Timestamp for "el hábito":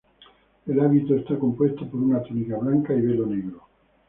0.65-1.13